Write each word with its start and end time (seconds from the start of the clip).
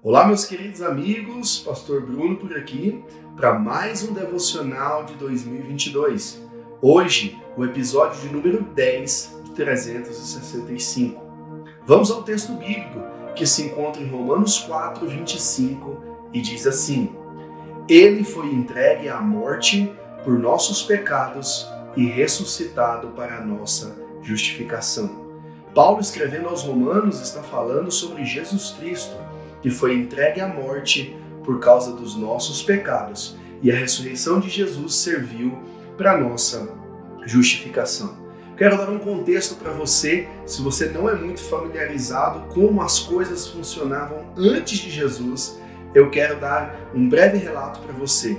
Olá, 0.00 0.24
meus 0.24 0.44
queridos 0.44 0.80
amigos, 0.80 1.58
Pastor 1.58 2.00
Bruno 2.02 2.36
por 2.36 2.56
aqui 2.56 3.02
para 3.34 3.58
mais 3.58 4.08
um 4.08 4.12
devocional 4.12 5.04
de 5.04 5.14
2022. 5.14 6.40
Hoje, 6.80 7.36
o 7.56 7.64
episódio 7.64 8.20
de 8.20 8.28
número 8.28 8.62
10 8.62 9.40
de 9.46 9.50
365. 9.50 11.20
Vamos 11.84 12.12
ao 12.12 12.22
texto 12.22 12.52
bíblico 12.52 13.00
que 13.34 13.44
se 13.44 13.64
encontra 13.64 14.00
em 14.00 14.08
Romanos 14.08 14.60
4, 14.60 15.04
25 15.04 16.00
e 16.32 16.40
diz 16.40 16.64
assim: 16.64 17.12
Ele 17.88 18.22
foi 18.22 18.46
entregue 18.46 19.08
à 19.08 19.20
morte 19.20 19.92
por 20.22 20.38
nossos 20.38 20.80
pecados 20.80 21.68
e 21.96 22.06
ressuscitado 22.06 23.08
para 23.08 23.38
a 23.38 23.44
nossa 23.44 23.96
justificação. 24.22 25.26
Paulo, 25.74 26.00
escrevendo 26.00 26.48
aos 26.48 26.62
Romanos, 26.62 27.20
está 27.20 27.42
falando 27.42 27.90
sobre 27.90 28.24
Jesus 28.24 28.76
Cristo 28.78 29.16
que 29.62 29.70
foi 29.70 29.94
entregue 29.94 30.40
à 30.40 30.48
morte 30.48 31.16
por 31.44 31.60
causa 31.60 31.92
dos 31.92 32.14
nossos 32.14 32.62
pecados, 32.62 33.36
e 33.62 33.72
a 33.72 33.74
ressurreição 33.74 34.38
de 34.38 34.48
Jesus 34.48 34.94
serviu 34.96 35.58
para 35.96 36.18
nossa 36.18 36.68
justificação. 37.26 38.16
Quero 38.56 38.76
dar 38.76 38.90
um 38.90 38.98
contexto 38.98 39.54
para 39.54 39.72
você, 39.72 40.28
se 40.44 40.60
você 40.60 40.86
não 40.86 41.08
é 41.08 41.14
muito 41.14 41.40
familiarizado 41.40 42.52
como 42.52 42.82
as 42.82 42.98
coisas 42.98 43.46
funcionavam 43.46 44.26
antes 44.36 44.78
de 44.78 44.90
Jesus, 44.90 45.60
eu 45.94 46.10
quero 46.10 46.40
dar 46.40 46.90
um 46.94 47.08
breve 47.08 47.38
relato 47.38 47.80
para 47.80 47.92
você. 47.92 48.36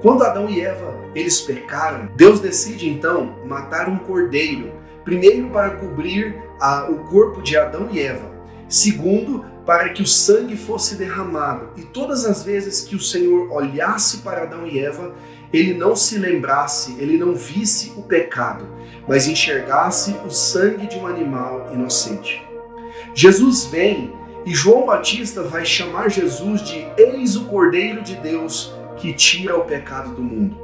Quando 0.00 0.22
Adão 0.22 0.48
e 0.48 0.60
Eva 0.60 0.94
eles 1.14 1.40
pecaram, 1.40 2.08
Deus 2.14 2.40
decide 2.40 2.88
então 2.88 3.34
matar 3.46 3.88
um 3.88 3.98
cordeiro, 3.98 4.72
primeiro 5.04 5.48
para 5.50 5.70
cobrir 5.70 6.36
a, 6.60 6.88
o 6.88 6.98
corpo 7.08 7.42
de 7.42 7.56
Adão 7.56 7.88
e 7.90 8.00
Eva, 8.00 8.30
segundo 8.68 9.44
para 9.68 9.90
que 9.90 10.00
o 10.00 10.06
sangue 10.06 10.56
fosse 10.56 10.94
derramado. 10.94 11.68
E 11.76 11.82
todas 11.82 12.24
as 12.24 12.42
vezes 12.42 12.80
que 12.80 12.96
o 12.96 13.00
Senhor 13.00 13.52
olhasse 13.52 14.22
para 14.22 14.44
Adão 14.44 14.66
e 14.66 14.78
Eva, 14.78 15.14
ele 15.52 15.74
não 15.74 15.94
se 15.94 16.16
lembrasse, 16.16 16.96
ele 16.98 17.18
não 17.18 17.34
visse 17.34 17.92
o 17.94 18.02
pecado, 18.02 18.66
mas 19.06 19.28
enxergasse 19.28 20.16
o 20.26 20.30
sangue 20.30 20.86
de 20.86 20.96
um 20.96 21.06
animal 21.06 21.68
inocente. 21.70 22.42
Jesus 23.14 23.66
vem 23.66 24.10
e 24.46 24.54
João 24.54 24.86
Batista 24.86 25.42
vai 25.42 25.66
chamar 25.66 26.10
Jesus 26.10 26.62
de 26.62 26.86
Eis 26.96 27.36
o 27.36 27.44
Cordeiro 27.44 28.00
de 28.00 28.16
Deus 28.16 28.72
que 28.96 29.12
tira 29.12 29.54
o 29.54 29.66
pecado 29.66 30.14
do 30.14 30.22
mundo. 30.22 30.56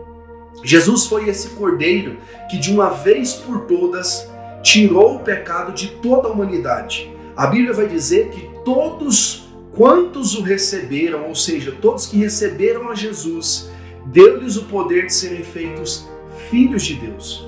Jesus 0.63 1.05
foi 1.05 1.29
esse 1.29 1.51
cordeiro 1.51 2.17
que 2.51 2.57
de 2.57 2.73
uma 2.73 2.89
vez 2.89 3.35
por 3.35 3.67
todas 3.67 4.27
tirou 4.63 5.17
o 5.17 5.21
pecado 5.21 5.73
de 5.73 5.89
toda 5.89 6.27
a 6.27 6.33
humanidade. 6.33 7.15
A 7.37 7.47
Bíblia 7.49 7.75
vai 7.75 7.87
dizer 7.87 8.31
que 8.31 8.54
todos 8.65 9.49
quantos 9.73 10.35
o 10.35 10.43
receberam, 10.43 11.29
ou 11.29 11.35
seja, 11.35 11.77
todos 11.81 12.07
que 12.07 12.17
receberam 12.17 12.89
a 12.91 12.95
Jesus, 12.95 13.71
deu-lhes 14.07 14.57
o 14.57 14.65
poder 14.65 15.07
de 15.07 15.15
serem 15.15 15.43
feitos 15.43 16.09
filhos 16.49 16.85
de 16.85 16.95
Deus. 16.95 17.47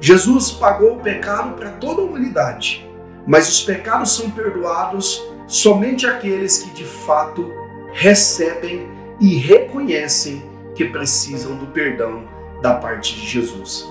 Jesus 0.00 0.50
pagou 0.50 0.96
o 0.96 1.00
pecado 1.00 1.54
para 1.56 1.70
toda 1.72 2.00
a 2.00 2.04
humanidade, 2.04 2.88
mas 3.26 3.48
os 3.48 3.62
pecados 3.62 4.16
são 4.16 4.30
perdoados 4.30 5.22
somente 5.46 6.06
àqueles 6.06 6.58
que 6.58 6.70
de 6.70 6.84
fato 6.84 7.52
recebem 7.92 8.88
e 9.20 9.36
reconhecem 9.36 10.42
que 10.74 10.86
precisam 10.86 11.56
do 11.56 11.66
perdão 11.66 12.24
da 12.62 12.74
parte 12.74 13.14
de 13.14 13.26
Jesus. 13.26 13.86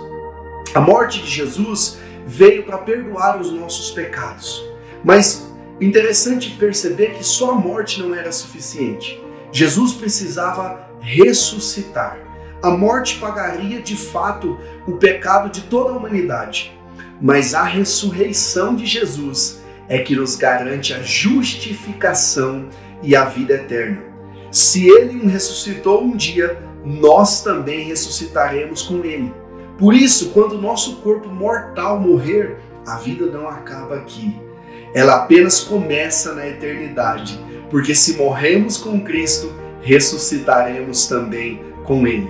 A 0.74 0.82
morte 0.82 1.22
de 1.22 1.30
Jesus 1.30 2.00
veio 2.26 2.64
para 2.64 2.78
perdoar 2.80 3.40
os 3.40 3.52
nossos 3.52 3.92
pecados, 3.92 4.64
mas 5.04 5.49
Interessante 5.82 6.52
perceber 6.52 7.14
que 7.14 7.24
só 7.24 7.52
a 7.52 7.56
morte 7.56 8.02
não 8.02 8.14
era 8.14 8.32
suficiente. 8.34 9.24
Jesus 9.52 9.94
precisava 9.94 10.90
ressuscitar. 11.00 12.20
A 12.62 12.70
morte 12.70 13.18
pagaria 13.18 13.82
de 13.82 13.96
fato 13.96 14.60
o 14.86 14.98
pecado 14.98 15.50
de 15.50 15.62
toda 15.62 15.92
a 15.92 15.98
humanidade, 15.98 16.78
mas 17.22 17.54
a 17.54 17.64
ressurreição 17.64 18.76
de 18.76 18.86
Jesus 18.86 19.64
é 19.88 20.00
que 20.00 20.16
nos 20.16 20.36
garante 20.36 20.94
a 20.94 21.02
justificação 21.02 22.68
e 23.02 23.16
a 23.16 23.24
vida 23.24 23.54
eterna. 23.54 24.04
Se 24.52 24.90
ele 24.90 25.26
ressuscitou 25.30 26.04
um 26.04 26.18
dia, 26.18 26.62
nós 26.84 27.42
também 27.42 27.86
ressuscitaremos 27.86 28.82
com 28.82 29.06
ele. 29.06 29.34
Por 29.78 29.94
isso, 29.94 30.32
quando 30.32 30.62
nosso 30.62 30.98
corpo 30.98 31.30
mortal 31.30 31.98
morrer, 31.98 32.58
a 32.86 32.98
vida 32.98 33.28
não 33.28 33.48
acaba 33.48 33.96
aqui 33.96 34.49
ela 34.94 35.16
apenas 35.16 35.60
começa 35.62 36.34
na 36.34 36.48
eternidade, 36.48 37.40
porque 37.70 37.94
se 37.94 38.18
morremos 38.18 38.78
com 38.78 39.02
Cristo, 39.02 39.54
ressuscitaremos 39.82 41.08
também 41.08 41.62
com 41.86 42.06
Ele. 42.08 42.30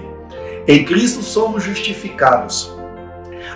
Em 0.67 0.83
Cristo 0.85 1.23
somos 1.23 1.63
justificados. 1.63 2.71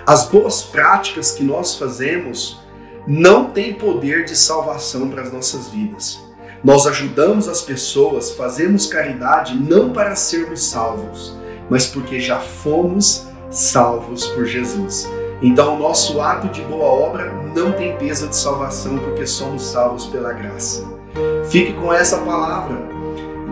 As 0.06 0.26
boas 0.26 0.62
práticas 0.62 1.32
que 1.32 1.44
nós 1.44 1.76
fazemos 1.76 2.60
não 3.06 3.50
têm 3.50 3.74
poder 3.74 4.24
de 4.24 4.34
salvação 4.34 5.08
para 5.10 5.22
as 5.22 5.32
nossas 5.32 5.68
vidas. 5.68 6.20
Nós 6.62 6.86
ajudamos 6.86 7.46
as 7.46 7.60
pessoas, 7.60 8.32
fazemos 8.32 8.86
caridade 8.86 9.54
não 9.54 9.92
para 9.92 10.16
sermos 10.16 10.64
salvos, 10.64 11.38
mas 11.68 11.86
porque 11.86 12.18
já 12.18 12.40
fomos 12.40 13.26
salvos 13.50 14.26
por 14.28 14.46
Jesus. 14.46 15.06
Então, 15.44 15.76
o 15.76 15.78
nosso 15.78 16.22
ato 16.22 16.48
de 16.48 16.62
boa 16.62 16.86
obra 16.86 17.30
não 17.54 17.72
tem 17.72 17.94
peso 17.98 18.26
de 18.28 18.34
salvação, 18.34 18.96
porque 18.96 19.26
somos 19.26 19.62
salvos 19.62 20.06
pela 20.06 20.32
graça. 20.32 20.82
Fique 21.50 21.74
com 21.74 21.92
essa 21.92 22.16
palavra. 22.16 22.78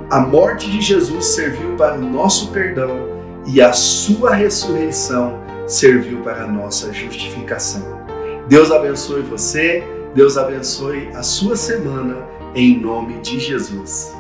A 0.09 0.19
morte 0.21 0.71
de 0.71 0.81
Jesus 0.81 1.27
serviu 1.27 1.77
para 1.77 1.99
o 1.99 2.01
nosso 2.01 2.51
perdão 2.51 2.89
e 3.47 3.61
a 3.61 3.75
sua 3.75 4.35
ressurreição 4.35 5.39
serviu 5.67 6.23
para 6.23 6.45
a 6.45 6.47
nossa 6.47 6.91
justificação. 6.95 7.83
Deus 8.49 8.71
abençoe 8.71 9.21
você, 9.21 9.85
Deus 10.15 10.39
abençoe 10.39 11.11
a 11.15 11.23
sua 11.23 11.57
semana, 11.57 12.27
em 12.55 12.81
nome 12.81 13.21
de 13.21 13.39
Jesus. 13.39 14.15